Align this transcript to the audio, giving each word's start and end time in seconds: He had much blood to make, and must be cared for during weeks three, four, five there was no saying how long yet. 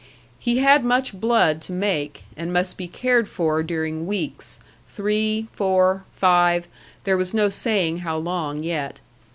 He 0.39 0.57
had 0.57 0.83
much 0.83 1.13
blood 1.13 1.61
to 1.61 1.71
make, 1.71 2.23
and 2.35 2.51
must 2.51 2.75
be 2.75 2.87
cared 2.87 3.29
for 3.29 3.61
during 3.61 4.07
weeks 4.07 4.59
three, 4.87 5.45
four, 5.53 6.05
five 6.15 6.67
there 7.03 7.17
was 7.17 7.35
no 7.35 7.49
saying 7.49 7.99
how 7.99 8.17
long 8.17 8.63
yet. 8.63 8.99